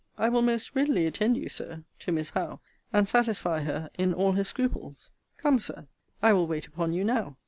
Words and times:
I 0.17 0.29
will 0.29 0.41
most 0.41 0.73
readily 0.75 1.05
attend 1.05 1.37
you, 1.37 1.47
Sir, 1.47 1.83
to 1.99 2.11
Miss 2.11 2.31
Howe, 2.31 2.59
and 2.91 3.07
satisfy 3.07 3.59
her 3.59 3.91
in 3.99 4.15
all 4.15 4.31
her 4.31 4.43
scruples. 4.43 5.11
Come, 5.37 5.59
Sir, 5.59 5.85
I 6.23 6.33
will 6.33 6.47
wait 6.47 6.65
upon 6.65 6.91
you 6.91 7.03
now. 7.03 7.37